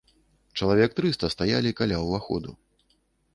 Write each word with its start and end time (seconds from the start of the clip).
Чалавек 0.57 0.95
трыста 0.99 1.29
стаялі 1.35 1.75
каля 1.81 2.01
ўваходу. 2.07 2.57